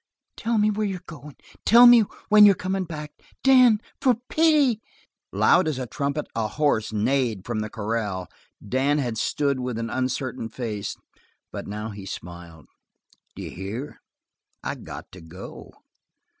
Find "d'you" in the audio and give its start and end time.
13.35-13.51